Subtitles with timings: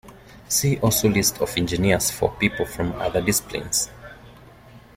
[0.47, 3.91] See also List of engineers for people from other disciplines.